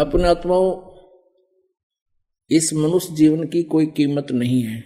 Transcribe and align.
अपने 0.00 0.28
आत्माओं, 0.28 0.70
इस 2.50 2.72
मनुष्य 2.74 3.14
जीवन 3.14 3.46
की 3.46 3.62
कोई 3.62 3.86
कीमत 3.86 4.30
नहीं 4.32 4.62
है। 4.62 4.80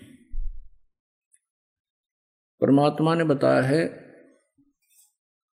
परमात्मा 2.60 3.14
ने 3.14 3.24
बताया 3.24 3.62
है, 3.62 3.84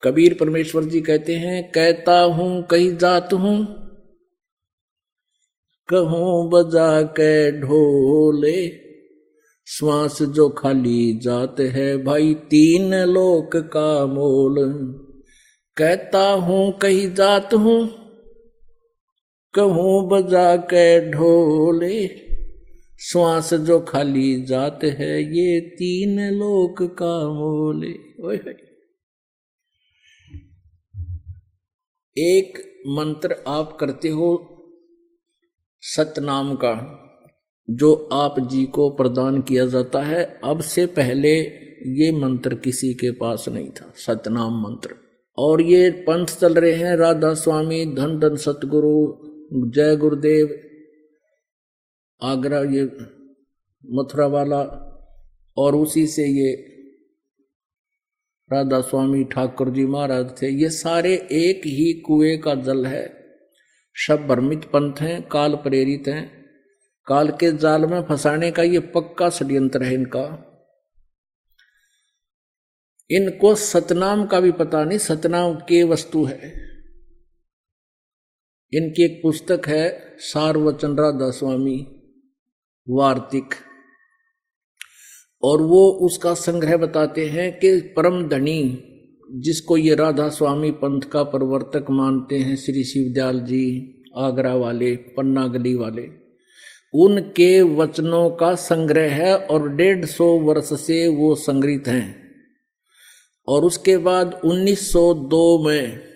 कबीर 0.04 0.34
परमेश्वर 0.40 0.84
जी 0.84 1.02
कहते 1.02 1.36
हैं, 1.36 1.72
कहता 1.72 2.20
हूँ, 2.20 2.64
कही 2.64 2.92
जात 2.96 3.34
हूँ, 3.34 3.58
कहूँ 5.90 6.50
बजा 6.50 7.02
के 7.02 7.60
ढोले, 7.62 8.68
श्वास 9.68 10.22
जो 10.22 10.50
खाली 10.50 11.14
जात 11.20 11.60
है 11.60 12.04
भाई, 12.04 12.34
तीन 12.50 12.94
लोक 13.06 13.56
का 13.74 14.06
मोल। 14.06 14.56
कहता 15.78 16.24
हूँ, 16.32 16.72
कही 16.80 17.10
जात 17.12 17.54
हूँ 17.54 18.01
कहूँ 19.54 20.08
बजा 20.10 20.56
के 20.56 21.12
ढोले, 21.12 22.08
श्वास 23.00 23.54
जो 23.54 23.80
खाली 23.80 24.42
जात 24.42 24.84
है 24.84 25.22
ये 25.38 25.60
तीन 25.60 26.20
लोक 26.30 26.82
का 26.82 27.16
मोले। 27.30 27.92
ओए 28.24 28.38
एक 32.18 32.58
मंत्र 32.88 33.36
आप 33.48 33.78
करते 33.80 34.10
हो 34.10 34.30
सतनाम 35.84 36.54
का, 36.56 36.74
जो 37.70 37.94
आप 38.14 38.40
जी 38.40 38.66
को 38.66 38.90
प्रदान 38.90 39.42
किया 39.42 39.66
जाता 39.66 40.02
है। 40.04 40.24
अब 40.44 40.62
से 40.62 40.86
पहले 40.86 41.34
ये 42.00 42.12
मंत्र 42.12 42.56
किसी 42.56 42.94
के 42.94 43.12
पास 43.12 43.46
नहीं 43.50 43.70
था, 43.70 43.94
सतनाम 43.98 44.62
मंत्र। 44.64 44.96
और 45.38 45.62
ये 45.62 45.90
पंथ 46.08 46.26
चल 46.40 46.54
रहे 46.54 46.74
हैं, 46.74 46.96
राधा 46.96 47.34
स्वामी, 47.34 47.86
धन 47.86 48.20
धन 48.20 48.36
सतगुरु 48.36 49.21
जय 49.54 49.96
गुरुदेव, 49.96 50.64
आगरा 52.24 52.60
ये 52.60 52.84
मथुरा 53.86 54.28
वाला 54.28 54.62
और 55.58 55.76
उसी 55.76 56.08
से 56.08 56.26
ये 56.26 56.56
राधा 58.54 58.82
स्वामी 58.82 59.24
ठाकुर 59.24 59.70
जी 59.70 59.86
महाराज 59.86 60.42
थे। 60.42 60.50
ये 60.50 60.70
सारे 60.70 61.14
एक 61.32 61.62
ही 61.66 61.94
कुएँ 61.94 62.38
का 62.38 62.56
जल 62.56 62.86
है। 62.86 63.26
सब 63.96 64.28
भ्रमित 64.28 64.66
पंथ 64.66 64.94
हैं, 65.02 65.28
काल 65.28 65.56
प्रेरित 65.56 66.04
हैं। 66.08 66.46
काल 67.08 67.30
के 67.30 67.58
जाल 67.58 67.86
में 67.86 68.02
फंसाने 68.02 68.52
का 68.52 68.64
ये 68.64 68.80
पक्का 68.80 69.30
षड्यंत्र 69.30 69.84
है 69.84 69.94
इनका। 69.94 70.48
इनको 73.12 73.56
सतनाम 73.56 74.26
का 74.26 74.40
भी 74.40 74.52
पता 74.52 74.84
नहीं, 74.84 74.98
सतनाम 74.98 75.56
के 75.56 75.84
वस्तु 75.84 76.24
है। 76.24 76.71
इनकी 78.74 79.06
एक 79.06 79.20
पुस्तक 79.24 79.62
है 79.68 80.16
सार्वचन 80.20 80.96
राधा 80.96 81.32
स्वामी 81.32 81.88
वार्तिक। 82.90 83.46
और 85.44 85.62
वो 85.62 85.90
उसका 85.90 86.34
संग्रह 86.34 86.78
बताते 86.78 87.26
हैं 87.26 87.60
कि 87.60 87.82
परम 87.82 88.30
धनी, 88.30 88.84
जिसको 89.32 89.78
ये 89.78 89.96
राधा 89.96 90.30
स्वामी 90.30 90.72
पंथ 90.72 91.02
का 91.02 91.24
प्रवर्तक 91.24 91.86
मानते 91.90 92.38
हैं, 92.38 92.56
श्री 92.56 92.84
शिवदयाल 92.84 93.40
जी, 93.40 94.04
आगरा 94.18 94.56
वाले 94.56 94.96
पन्ना 94.96 95.48
गली 95.48 95.76
वाले, 95.76 96.10
उनके 96.94 97.62
वचनों 97.62 98.30
का 98.30 98.56
संग्रह 98.56 99.14
है 99.14 99.38
और 99.38 99.76
डेढ़ 99.76 100.06
सौ 100.06 100.26
वर्ष 100.26 100.66
से 100.66 101.08
वो 101.08 101.36
संग्रहित 101.36 101.88
हैं। 101.88 102.32
और 103.48 103.66
उसके 103.66 103.98
बाद 103.98 104.42
1902 104.46 105.66
में 105.68 106.11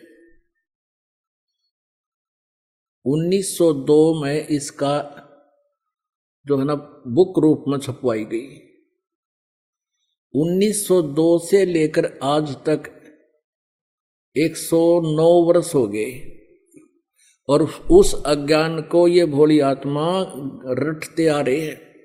1902 3.05 4.21
में 4.23 4.47
इसका 4.47 5.21
जो 6.47 6.57
है 6.57 6.65
ना, 6.65 6.75
बुक 7.07 7.39
रूप 7.39 7.65
में 7.67 7.77
छपवाई 7.77 8.25
गई। 8.25 8.47
1902 10.33 11.39
से 11.39 11.65
लेकर 11.65 12.19
आज 12.23 12.55
तक 12.55 13.01
109 14.37 15.43
वर्ष 15.43 15.75
हो 15.75 15.87
गए। 15.87 16.31
और 17.49 17.63
उस 17.91 18.23
अज्ञान 18.25 18.81
को 18.81 19.07
ये 19.07 19.25
भोली 19.25 19.59
आत्मा 19.59 20.25
रटते 20.65 21.27
आ 21.27 21.41
रहे 21.41 21.59
हैं। 21.59 21.95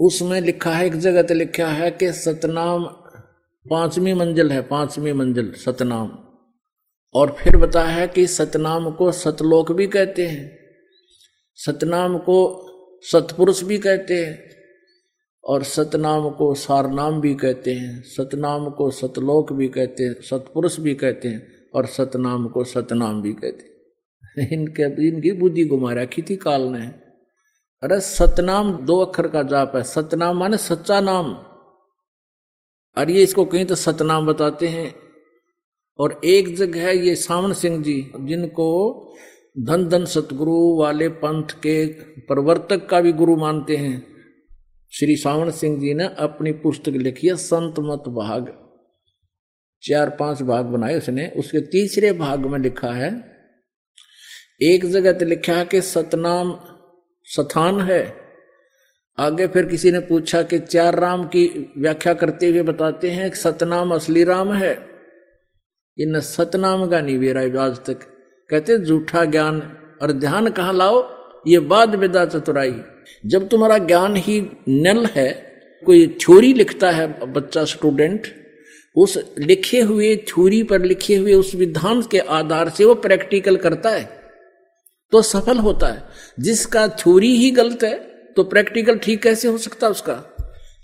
उसमें 0.00 0.40
लिखा 0.40 0.70
है, 0.70 0.86
एक 0.86 0.94
जगह 0.96 1.34
लिखा 1.34 1.68
है 1.68 1.90
कि 1.90 2.12
सतनाम 2.12 2.84
पांचवी 3.70 4.14
मंजिल 4.14 4.52
है, 4.52 4.62
पांचवी 4.62 5.12
मंजिल 5.12 5.52
सतनाम। 5.52 6.25
और 7.14 7.36
फिर 7.38 7.56
बताया 7.56 7.86
है 7.86 8.08
कि 8.08 8.26
सतनाम 8.26 8.90
को 8.90 9.12
सतलोक 9.12 9.72
भी 9.72 9.86
कहते 9.86 10.26
हैं। 10.26 10.58
सतनाम 11.54 12.18
को 12.18 12.62
सतपुरुष 13.02 13.62
भी 13.62 13.78
कहते 13.78 14.14
हैं 14.14 14.50
और 15.44 15.62
सतनाम 15.62 16.30
को 16.30 16.54
सारनाम 16.54 17.20
भी 17.20 17.34
कहते 17.34 17.72
हैं। 17.72 18.02
सतनाम 18.02 18.70
को 18.70 18.90
सतलोक 18.90 19.52
भी 19.52 19.68
कहते 19.68 20.04
हैं, 20.04 20.20
सतपुरुष 20.20 20.80
भी 20.80 20.94
कहते 20.94 21.28
हैं 21.28 21.46
और 21.74 21.86
सतनाम 21.86 22.48
को 22.48 22.64
सतनाम 22.64 23.22
भी 23.22 23.32
कहते 23.32 23.64
हैं। 23.64 23.76
इनके, 24.52 25.08
इनकी 25.08 25.32
बुद्धि 25.32 25.64
घुमा 25.64 25.92
रखी 25.92 26.22
थी 26.22 26.36
काल 26.36 26.62
ने। 26.62 26.86
अरे 27.82 28.00
सतनाम 28.00 28.72
दो 28.72 29.00
अक्षर 29.00 29.28
का 29.28 29.42
जाप 29.42 29.76
है। 29.76 29.82
सतनाम 29.82 30.36
माने 30.36 30.56
सच्चा 30.56 31.00
नाम। 31.00 31.34
और 32.98 33.10
ये 33.10 33.22
इसको 33.22 33.44
कहीं 33.44 33.64
तो 33.64 33.74
सतनाम 33.74 34.26
बताते 34.26 34.68
हैं। 34.68 35.05
और 35.98 36.20
एक 36.24 36.54
जगह 36.56 36.86
है 36.86 36.96
ये 36.98 37.14
सावन 37.14 37.52
सिंह 37.52 37.82
जी, 37.82 38.12
जिनको 38.20 38.68
धन 39.58 39.86
धन 39.88 40.04
सतगुरु 40.04 40.56
वाले 40.76 41.08
पंथ 41.08 41.52
के 41.62 41.86
प्रवर्तक 42.20 42.86
का 42.86 43.00
भी 43.00 43.12
गुरु 43.12 43.36
मानते 43.36 43.76
हैं। 43.76 44.06
श्री 44.92 45.16
सावन 45.16 45.50
सिंह 45.50 45.78
जी 45.80 45.94
ने 45.94 46.08
अपनी 46.18 46.52
पुस्तक 46.52 46.92
लिखी 46.96 47.26
है, 47.26 47.36
संत 47.36 47.78
मत 47.78 48.08
भाग। 48.08 48.52
चार 49.82 50.10
पाँच 50.10 50.42
भाग 50.42 50.64
बनाए 50.64 50.96
उसने। 50.98 51.28
उसके 51.28 51.60
तीसरे 51.60 52.12
भाग 52.12 52.46
में 52.46 52.58
लिखा 52.58 52.90
है, 52.90 53.10
एक 54.62 54.84
जगह 54.86 55.12
तो 55.12 55.24
लिखा 55.24 55.52
है 55.52 55.64
कि 55.64 55.80
सतनाम 55.80 56.56
सथान 57.28 57.80
है। 57.80 58.02
आगे 59.18 59.46
फिर 59.46 59.66
किसी 59.66 59.90
ने 59.90 60.00
पूछा 60.00 60.42
कि 60.42 60.58
चार 60.58 60.98
राम 61.00 61.24
की 61.26 61.46
व्याख्या 61.78 62.14
करते 62.14 62.48
हुए 62.48 62.62
बताते 62.62 63.10
हैं 63.10 63.30
सतनाम 63.34 63.94
असली 63.94 64.24
राम 64.24 64.52
है। 64.52 64.74
इन 65.98 66.20
सतनाम 66.20 66.86
का 66.86 67.00
नहीं 67.00 67.18
वेरा 67.18 67.42
आज 67.64 67.76
तक। 67.86 68.00
कहते 68.50 68.78
झूठा 68.78 69.24
ज्ञान 69.24 69.60
और 70.02 70.12
ध्यान 70.12 70.48
कहा 70.50 70.72
लाओ? 70.72 70.98
ये 71.46 71.58
बाद 71.60 71.94
विदा 71.94 72.24
चतुराई 72.24 72.74
जब 73.26 73.48
तुम्हारा 73.48 73.78
ज्ञान 73.78 74.16
ही 74.16 74.40
नल 74.68 75.04
है, 75.06 75.28
कोई 75.86 76.06
थ्योरी 76.20 76.52
लिखता 76.54 76.90
है 76.90 77.32
बच्चा 77.32 77.64
स्टूडेंट, 77.64 78.26
उस 78.96 79.18
लिखे 79.38 79.80
हुए, 79.80 80.14
थ्योरी 80.16 80.62
पर 80.62 80.82
लिखे 80.82 81.16
हुए 81.16 81.34
उस 81.34 81.54
विधान 81.54 82.02
के 82.02 82.18
आधार 82.18 82.68
से 82.68 82.84
वो 82.84 82.94
प्रैक्टिकल 82.94 83.56
करता 83.56 83.90
है 83.90 84.04
तो 85.12 85.22
सफल 85.22 85.58
होता 85.58 85.86
है। 85.86 86.02
जिसका 86.40 86.86
थ्योरी 86.88 87.36
ही 87.36 87.50
गलत 87.50 87.82
है 87.84 87.94
तो 88.36 88.44
प्रैक्टिकल 88.44 88.98
ठीक 88.98 89.22
कैसे 89.22 89.48
हो 89.48 89.58
सकता 89.58 89.88
उसका? 89.88 90.22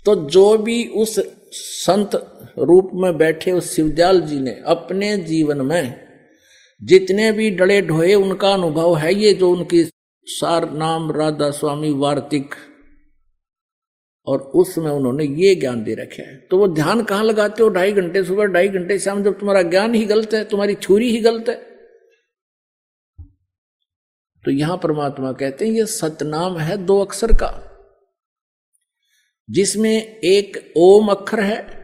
तो 0.05 0.29
जो 0.29 0.57
भी 0.57 0.87
उस 0.87 1.19
संत 1.53 2.15
रूप 2.59 2.89
में 2.93 3.17
बैठे 3.17 3.51
उस 3.51 3.75
शिवदयाल 3.75 4.21
जी 4.21 4.39
ने 4.39 4.51
अपने 4.65 5.17
जीवन 5.17 5.61
में 5.61 6.03
जितने 6.81 7.31
भी 7.31 7.49
डड़े 7.49 7.81
ढोए, 7.81 8.13
उनका 8.13 8.53
अनुभव 8.53 8.95
है 8.95 9.15
ये 9.15 9.33
जो 9.33 9.51
उनकी 9.51 9.83
सार 10.27 10.71
नाम 10.71 11.11
राधा 11.11 11.51
स्वामी 11.51 11.91
वार्तिक 11.91 12.55
और 14.27 14.39
उसमें 14.39 14.91
उन्होंने 14.91 15.25
ये 15.25 15.55
ज्ञान 15.55 15.83
दे 15.83 15.95
रखे 15.95 16.21
है। 16.21 16.37
तो 16.37 16.57
वो 16.57 16.67
ध्यान 16.67 17.03
कहाँ 17.03 17.23
लगाते 17.23 17.63
हो? 17.63 17.69
ढाई 17.69 17.91
घंटे 17.91 18.23
सुबह, 18.23 18.45
ढाई 18.45 18.67
घंटे 18.67 18.99
शाम, 18.99 19.23
जब 19.23 19.39
तुम्हारा 19.39 19.61
ज्ञान 19.61 19.95
ही 19.95 20.05
गलत 20.05 20.33
है, 20.33 20.43
तुम्हारी 20.43 20.75
छुरी 20.75 21.11
ही 21.11 21.19
गलत 21.19 21.49
है। 21.49 21.55
तो 24.43 24.51
यहाँ 24.51 24.77
परमात्मा 24.77 25.31
कहते 25.31 25.65
हैं, 25.65 25.73
ये 25.73 25.85
सतनाम 25.85 26.57
है 26.57 26.77
दो 26.77 26.99
अक्षर 26.99 27.31
का। 27.31 27.72
जिसमें 29.49 30.19
एक 30.19 30.73
ओम 30.77 31.07
अक्षर 31.07 31.39
है 31.39 31.83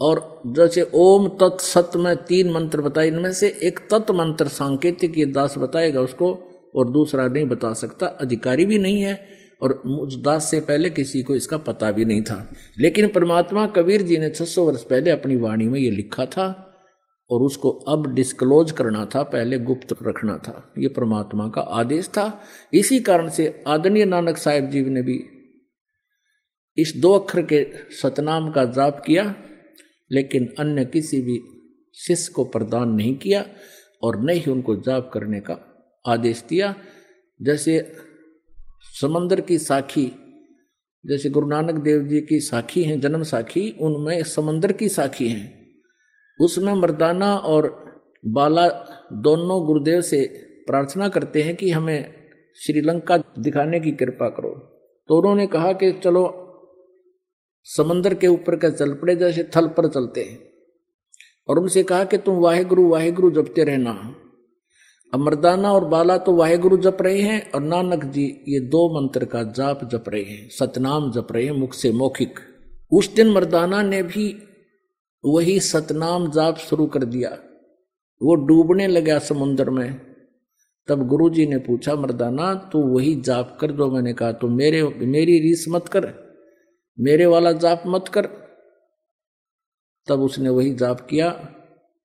और 0.00 0.42
जैसे 0.46 0.90
ओम 0.94 1.28
तत् 1.28 1.60
सत 1.60 1.90
में 1.96 2.16
तीन 2.16 2.52
मंत्र 2.52 2.80
बताए, 2.80 3.08
इनमें 3.08 3.32
से 3.32 3.48
एक 3.62 3.78
तत् 3.90 4.10
मंत्र 4.10 4.48
सांकेतिक 4.48 5.18
ये 5.18 5.26
दास 5.26 5.54
बताएगा 5.58 6.00
उसको 6.00 6.32
और 6.76 6.90
दूसरा 6.90 7.26
नहीं 7.28 7.44
बता 7.44 7.72
सकता, 7.72 8.06
अधिकारी 8.06 8.66
भी 8.66 8.78
नहीं 8.78 9.00
है 9.00 9.28
और 9.62 9.72
उस 9.72 10.22
दास 10.22 10.50
से 10.50 10.60
पहले 10.60 10.90
किसी 10.90 11.22
को 11.22 11.34
इसका 11.34 11.56
पता 11.58 11.90
भी 11.90 12.04
नहीं 12.04 12.22
था। 12.22 12.52
लेकिन 12.78 13.08
परमात्मा 13.08 13.66
कबीर 13.66 14.02
जी 14.02 14.16
ने 14.16 14.30
600 14.30 14.64
वर्ष 14.64 14.82
पहले 14.82 15.10
अपनी 15.10 15.36
वाणी 15.36 15.68
में 15.68 15.80
ये 15.80 15.90
लिखा 15.90 16.26
था 16.26 16.70
और 17.30 17.42
उसको 17.42 17.70
अब 17.70 18.14
डिस्क्लोज 18.14 18.72
करना 18.72 19.04
था, 19.04 19.22
पहले 19.22 19.58
गुप्त 19.58 19.96
रखना 20.02 20.36
था। 20.36 20.72
ये 20.78 20.88
परमात्मा 20.88 21.48
का 21.48 21.60
आदेश 21.60 22.08
था। 22.08 22.42
इसी 22.72 23.00
कारण 23.00 23.28
से 23.28 23.64
आदरणीय 23.66 24.04
नानक 24.04 24.36
साहेब 24.36 24.70
जी 24.70 24.82
ने 24.82 25.02
भी 25.02 25.24
इस 26.76 26.92
दो 26.96 27.12
अक्षर 27.12 27.42
के 27.42 27.68
सतनाम 28.02 28.50
का 28.50 28.64
जाप 28.64 29.02
किया, 29.06 29.34
लेकिन 30.12 30.54
अन्य 30.58 30.84
किसी 30.84 31.20
भी 31.20 31.40
शिष्य 31.94 32.32
को 32.32 32.44
प्रदान 32.44 32.88
नहीं 32.88 33.16
किया 33.16 33.46
और 34.02 34.24
न 34.24 34.28
ही 34.28 34.50
उनको 34.50 34.76
जाप 34.76 35.10
करने 35.14 35.40
का 35.40 35.86
आदेश 36.06 36.44
दिया। 36.48 36.74
जैसे 37.42 37.92
समंदर 39.00 39.40
की 39.40 39.58
साखी, 39.58 40.12
जैसे 41.06 41.30
गुरु 41.30 41.48
नानक 41.48 41.74
देव 41.74 42.02
जी 42.02 42.20
की 42.20 42.40
साखी 42.40 42.84
हैं, 42.84 43.00
जन्म 43.00 43.22
साखी, 43.22 43.70
उनमें 43.80 44.22
समंदर 44.22 44.72
की 44.72 44.88
साखी 44.88 45.28
हैं। 45.28 45.66
उसमें 46.40 46.74
मर्दाना 46.74 47.36
और 47.36 47.84
बाला 48.26 48.68
दोनों 49.12 49.66
गुरुदेव 49.66 50.00
से 50.00 50.26
प्रार्थना 50.66 51.08
करते 51.08 51.42
हैं 51.42 51.56
कि 51.56 51.70
हमें 51.70 52.14
श्रीलंका 52.66 53.16
दिखाने 53.18 53.80
की 53.80 53.90
कृपा 53.90 54.28
करो। 54.28 54.50
तो 55.08 55.18
उन्होंने 55.18 55.46
कहा 55.46 55.72
कि 55.72 55.92
चलो 55.92 56.40
समंदर 57.64 58.14
के 58.14 58.26
ऊपर 58.26 58.56
का 58.56 58.70
चल 58.70 58.92
पड़े, 58.94 59.16
जैसे 59.16 59.50
थल 59.56 59.66
पर 59.66 59.88
चलते 59.88 60.22
हैं। 60.22 60.38
और 61.48 61.58
उनसे 61.58 61.82
कहा 61.82 62.04
कि 62.04 62.18
तुम 62.18 62.36
वाहे 62.36 62.64
गुरु 62.64 62.88
वाहे 62.88 63.12
गुरु 63.12 63.30
जपते 63.30 63.64
रहना। 63.64 64.14
अमरदाना 65.14 65.72
और 65.72 65.84
बाला 65.84 66.18
तो 66.18 66.32
वाहेगुरु 66.32 66.76
जप 66.76 66.96
रहे 67.00 67.20
हैं 67.20 67.52
और 67.52 67.60
नानक 67.60 68.04
जी 68.04 68.44
ये 68.48 68.60
दो 68.60 69.02
मंत्र 69.02 69.24
का 69.24 69.42
जाप 69.42 69.88
जप 69.92 70.04
रहे 70.08 70.22
हैं, 70.22 70.48
सतनाम 70.48 71.12
जप 71.12 71.26
रहे 71.30 71.44
हैं 71.44 71.52
मुख 71.52 71.74
से 71.74 71.92
मौखिक। 71.92 72.38
उस 72.92 73.14
दिन 73.14 73.30
मर्दाना 73.30 73.82
ने 73.82 74.02
भी 74.02 74.42
वही 75.24 75.60
सतनाम 75.60 76.30
जाप 76.30 76.56
शुरू 76.56 76.86
कर 76.86 77.04
दिया। 77.04 77.38
वो 78.22 78.34
डूबने 78.34 78.86
लगा 78.86 79.18
समुन्द्र 79.18 79.70
में। 79.70 80.00
तब 80.88 81.08
गुरुजी 81.08 81.46
ने 81.46 81.58
पूछा, 81.58 81.94
मर्दाना, 81.94 82.54
तू 82.54 82.78
वही 82.78 83.20
जाप 83.20 83.58
कर 83.60 83.72
दो 83.72 83.90
मैंने 83.90 84.12
कहा 84.12 84.32
तो 84.32 84.48
मेरे, 84.48 84.82
मेरी 84.82 85.38
रीस 85.38 85.64
मत 85.68 85.88
कर। 85.88 86.23
मेरे 86.98 87.26
वाला 87.26 87.52
जाप 87.52 87.82
मत 87.86 88.08
कर। 88.08 88.26
तब 90.08 90.20
उसने 90.20 90.48
वही 90.48 90.74
जाप 90.74 91.00
किया, 91.00 91.28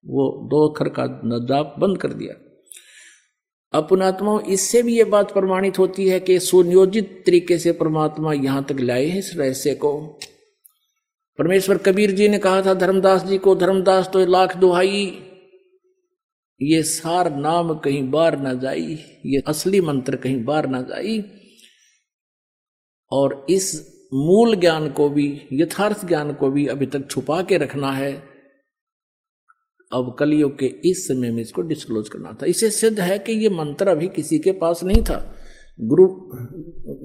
वो 0.05 0.29
दो 0.49 0.67
अखर 0.67 0.89
का 0.89 1.05
जाप 1.47 1.75
बंद 1.79 1.97
कर 1.97 2.13
दिया। 2.13 2.35
अपनात्मा 3.73 4.39
इससे 4.49 4.81
भी 4.83 4.97
ये 4.97 5.03
बात 5.03 5.33
प्रमाणित 5.33 5.79
होती 5.79 6.07
है 6.09 6.19
कि 6.19 6.39
सुनियोजित 6.39 7.23
तरीके 7.25 7.57
से 7.57 7.71
परमात्मा 7.71 8.33
यहाँ 8.33 8.63
तक 8.63 8.79
लाए 8.79 9.05
हैं 9.05 9.19
इस 9.19 9.35
रहस्य 9.37 9.73
को। 9.75 10.19
परमेश्वर 11.39 11.77
कबीर 11.77 12.11
जी 12.11 12.27
ने 12.27 12.39
कहा 12.39 12.61
था, 12.61 12.73
धर्मदास 12.73 13.23
जी 13.23 13.37
को, 13.37 13.55
धर्मदास 13.55 14.09
तो 14.13 14.25
लाख 14.25 14.55
दुहाई। 14.57 15.05
ये 16.61 16.81
सार 16.83 17.35
नाम 17.35 17.73
कहीं 17.75 18.09
बार 18.11 18.39
ना 18.39 18.53
जाई, 18.53 18.97
ये 19.25 19.41
असली 19.47 19.81
मंत्र 19.81 20.15
कहीं 20.15 20.43
बार 20.43 20.67
ना 20.67 20.81
जाई। 20.81 21.23
और 23.11 23.45
इस 23.49 23.98
मूल 24.13 24.55
ज्ञान 24.55 24.89
को 24.89 25.09
भी, 25.09 25.41
यथार्थ 25.53 26.07
ज्ञान 26.07 26.33
को 26.33 26.51
भी 26.51 26.67
अभी 26.67 26.85
तक 26.85 27.09
छुपा 27.11 27.41
के 27.41 27.57
रखना 27.57 27.91
है। 27.91 28.23
अब 29.93 30.15
कलयुग 30.19 30.59
के 30.59 30.65
इस 30.65 31.07
समय 31.07 31.31
में 31.31 31.41
इसको 31.41 31.61
डिस्क्लोज 31.61 32.09
करना 32.09 32.33
था। 32.33 32.45
इसे 32.45 32.69
सिद्ध 32.69 32.99
है 32.99 33.19
कि 33.19 33.31
ये 33.31 33.49
मंत्र 33.49 33.87
अभी 33.87 34.07
किसी 34.07 34.39
के 34.39 34.51
पास 34.51 34.83
नहीं 34.83 35.03
था। 35.03 35.35
गुरु 35.81 36.07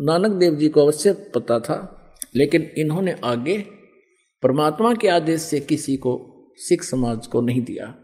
नानक 0.05 0.31
देव 0.31 0.55
जी 0.55 0.69
को 0.69 0.81
अवश्य 0.81 1.13
पता 1.13 1.59
था, 1.61 2.01
लेकिन 2.37 2.63
इन्होंने 2.79 3.17
आगे 3.25 3.59
परमात्मा 4.43 4.95
के 4.95 5.09
आदेश 5.09 5.41
से 5.41 5.61
किसी 5.61 5.97
को, 5.97 6.31
सिख 6.57 6.83
समाज 6.83 7.27
को 7.27 7.41
नहीं 7.41 7.63
दिया। 7.63 8.04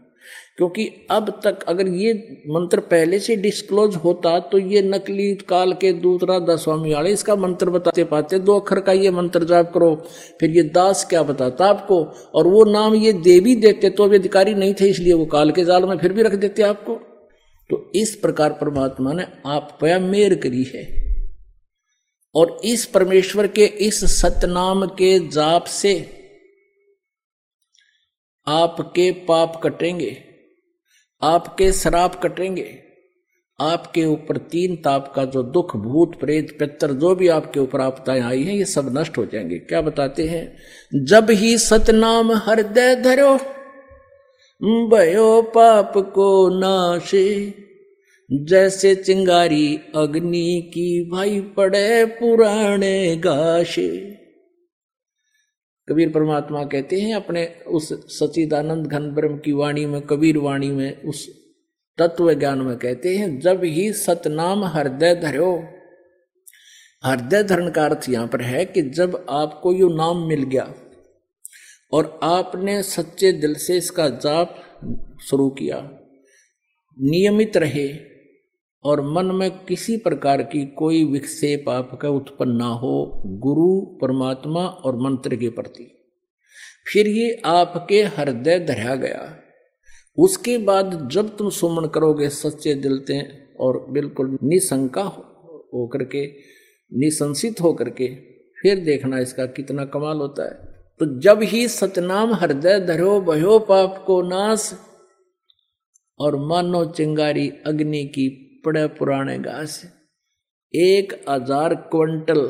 क्योंकि 0.57 0.85
अब 1.11 1.29
तक 1.43 1.63
अगर 1.67 1.87
ये 1.87 2.13
मंत्र 2.49 2.79
पहले 2.87 3.19
से 3.19 3.35
डिस्क्लोज 3.37 3.95
होता 3.95 4.37
तो 4.41 4.57
ये 4.57 4.81
नकली 4.83 5.33
काल 5.49 5.73
के 5.73 5.91
दूसरा 5.95 6.37
दसवामी 6.45 6.93
वाले 6.93 7.11
इसका 7.11 7.35
मंत्र 7.37 7.69
बताते 7.69 8.03
पाते, 8.03 8.39
दो 8.39 8.59
अक्षर 8.59 8.79
का 8.79 8.91
ये 8.91 9.11
मंत्र 9.11 9.43
जाप 9.43 9.71
करो, 9.73 9.95
फिर 10.39 10.49
ये 10.49 10.63
दास 10.65 11.05
क्या 11.09 11.23
बताता 11.23 11.65
आपको? 11.65 12.03
और 12.35 12.47
वो 12.47 12.63
नाम 12.65 12.95
ये 12.95 13.13
देवी 13.13 13.55
देते 13.57 13.89
तो 13.89 14.03
अभी 14.03 14.17
अधिकारी 14.17 14.53
नहीं 14.53 14.73
थे, 14.73 14.89
इसलिए 14.89 15.13
वो 15.13 15.25
काल 15.25 15.51
के 15.51 15.63
जाल 15.65 15.85
में 15.85 15.97
फिर 15.97 16.13
भी 16.13 16.23
रख 16.23 16.35
देते 16.35 16.61
आपको। 16.63 16.95
तो 17.69 17.91
इस 17.95 18.15
प्रकार 18.15 18.49
परमात्मा 18.51 19.13
ने 19.13 19.25
आप 19.45 19.77
पया 19.81 19.99
मेर 19.99 20.35
करी 20.35 20.63
है। 20.65 20.87
और 22.35 22.59
इस 22.65 22.85
परमेश्वर 22.85 23.47
के 23.47 23.65
इस 23.85 24.03
सतनाम 24.11 24.85
के 24.97 25.17
जाप 25.27 25.63
से 25.65 25.93
आपके 28.47 29.11
पाप 29.11 29.61
कटेंगे, 29.63 30.17
आपके 31.21 31.71
शराब 31.71 32.19
कटेंगे, 32.23 32.79
आपके 33.61 34.05
ऊपर 34.05 34.37
तीन 34.37 34.75
ताप 34.75 35.13
का 35.15 35.25
जो 35.25 35.43
दुख, 35.43 35.75
भूत, 35.75 36.19
प्रेत 36.19 36.59
पितर 36.59 36.91
जो 36.91 37.15
भी 37.15 37.27
आपके 37.27 37.59
ऊपर 37.59 37.81
आपदाएँ 37.81 38.21
आई 38.21 38.43
हैं, 38.43 38.53
ये 38.53 38.65
सब 38.65 38.97
नष्ट 38.97 39.17
हो 39.17 39.25
जाएँगे। 39.25 39.57
क्या 39.59 39.81
बताते 39.81 40.27
हैं? 40.27 40.57
जब 41.05 41.27
ही 41.31 41.57
सतनाम 41.57 42.31
हृदय 42.31 42.95
धरो 42.95 43.35
भयो 44.87 45.41
पाप 45.41 45.93
को 45.97 46.49
नाशे, 46.49 47.53
जैसे 48.31 48.95
चिंगारी 48.95 49.79
अग्नि 49.95 50.71
की 50.73 51.09
भाई 51.09 51.39
पड़े 51.41 52.05
पुराने 52.05 53.15
गाशे। 53.15 54.20
कबीर 55.87 56.09
परमात्मा 56.09 56.63
कहते 56.63 56.99
हैं, 57.01 57.13
अपने 57.15 57.45
उस 57.67 57.91
सचिदानंद 58.19 58.87
घन 58.87 59.09
ब्रह्म 59.11 59.37
की 59.37 59.51
वाणी 59.51 59.85
में, 59.85 60.01
कबीर 60.01 60.37
वाणी 60.37 60.69
में, 60.71 61.01
उस 61.01 61.27
तत्व 61.97 62.33
ज्ञान 62.33 62.61
में 62.61 62.77
कहते 62.77 63.15
हैं, 63.17 63.39
जब 63.39 63.63
ही 63.63 63.91
सतनाम 63.93 64.63
हृदय 64.65 65.15
धरो। 65.15 65.51
हृदय 67.03 67.43
धरण 67.43 67.69
का 67.69 67.85
अर्थ 67.85 68.09
यहाँ 68.09 68.27
पर 68.27 68.41
है 68.41 68.63
कि 68.65 68.81
जब 68.89 69.25
आपको 69.29 69.73
यो 69.73 69.87
नाम 69.89 70.27
मिल 70.27 70.43
गया 70.43 70.73
और 71.93 72.19
आपने 72.23 72.81
सच्चे 72.83 73.31
दिल 73.31 73.55
से 73.55 73.77
इसका 73.77 74.07
जाप 74.09 74.55
शुरू 75.21 75.49
किया, 75.49 75.77
नियमित 76.97 77.57
रहे 77.57 77.87
और 78.83 79.01
मन 79.11 79.25
में 79.25 79.51
किसी 79.65 79.97
प्रकार 79.97 80.43
की 80.43 80.65
कोई 80.65 81.03
विक्षेप 81.05 81.69
आपका 81.69 82.09
उत्पन्न 82.09 82.51
ना 82.51 82.67
हो, 82.67 83.23
गुरु, 83.25 83.81
परमात्मा 83.81 84.65
और 84.65 84.95
मंत्र 84.95 85.35
के 85.35 85.49
प्रति। 85.49 85.97
फिर 86.93 87.07
ये 87.07 87.41
आपके 87.45 88.03
हृदय 88.03 88.59
धरा 88.59 88.95
गया। 88.95 89.37
उसके 90.17 90.57
बाद 90.57 91.09
जब 91.11 91.37
तुम 91.37 91.49
सुमन 91.49 91.87
करोगे 91.87 92.29
सच्चे 92.29 92.73
दिल 92.73 93.03
से 93.07 93.47
और 93.59 93.85
बिल्कुल 93.89 94.37
निशंका 94.43 95.03
होकर 95.73 96.03
के, 96.03 96.27
निशंसित 96.93 97.61
होकर 97.61 97.89
के, 97.89 98.15
फिर 98.61 98.79
देखना 98.85 99.19
इसका 99.19 99.45
कितना 99.45 99.85
कमाल 99.85 100.17
होता 100.17 100.43
है। 100.43 100.71
तो 100.99 101.19
जब 101.19 101.39
ही 101.41 101.67
सतनाम 101.67 102.33
हृदय 102.33 102.79
धरो 102.79 103.21
भयो 103.21 103.59
पाप 103.59 104.03
को 104.07 104.21
नाश 104.21 104.73
और 106.19 106.35
मानो 106.35 106.85
चिंगारी 106.85 107.53
अग्नि 107.65 108.03
की 108.03 108.47
पड़े 108.63 108.85
पुराने 108.95 109.37
घास। 109.39 109.81
एक 110.73 111.13
हज़ार 111.29 111.75
क्विंटल 111.91 112.41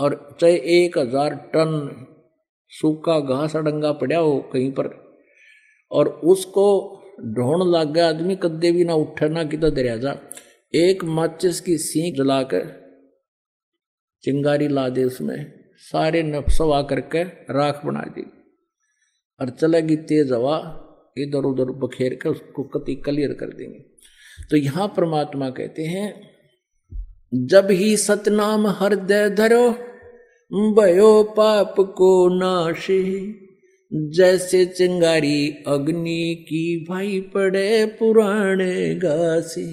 और 0.00 0.14
चाहे 0.40 0.56
एक 0.74 0.98
हज़ार 0.98 1.34
टन 1.54 1.72
सूखा 2.72 3.18
घास 3.20 3.56
अडंगा 3.56 3.92
पड़ा 3.94 4.18
हो 4.18 4.38
कहीं 4.52 4.70
पर, 4.72 4.88
और 5.90 6.08
उसको 6.08 6.66
ढोण 7.34 7.64
लग 7.68 7.92
गया 7.94 8.08
आदमी 8.08 8.36
कदे 8.42 8.70
भी 8.72 8.84
ना 8.84 8.94
उठे 8.96 9.28
ना 9.28 9.44
कि 9.44 9.56
तो 9.56 9.70
दरिया 9.70 9.96
जा। 9.96 10.14
एक 10.74 11.04
माचिस 11.06 11.60
की 11.60 11.76
सीख 11.80 12.14
जलाकर 12.16 12.64
चिंगारी 14.24 14.68
ला 14.68 14.88
दे 14.90 15.04
उसमें, 15.04 15.52
सारे 15.82 16.22
नफसवा 16.24 16.80
करके 16.84 17.22
राख 17.52 17.84
बना 17.86 18.02
दी, 18.14 18.22
और 19.40 19.50
चलेगी 19.52 19.96
तेज 20.08 20.32
हवा 20.32 20.58
इधर 21.18 21.44
उधर 21.46 21.72
बखेर 21.78 22.14
के 22.22 22.28
उसको 22.28 22.62
कति 22.70 22.94
क्लियर 23.04 23.32
कर 23.34 23.52
देंगे। 23.54 23.80
तो 24.52 24.56
यहाँ 24.56 24.86
परमात्मा 24.96 25.48
कहते 25.50 25.82
हैं, 25.82 26.30
जब 27.46 27.70
ही 27.70 27.96
सतनाम 27.96 28.66
हृदय 28.66 29.28
धरो 29.30 29.68
भयो 30.74 31.22
पाप 31.36 31.74
को 31.80 32.28
नाशी। 32.28 33.38
जैसे 34.10 34.64
चिंगारी 34.66 35.48
अग्नि 35.66 36.34
की 36.48 36.86
भाई 36.90 37.20
पड़े 37.34 37.86
पुराने 37.98 38.94
घासी 38.94 39.64